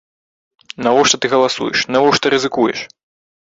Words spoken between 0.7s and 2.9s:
Навошта ты галасуеш, навошта рызыкуеш?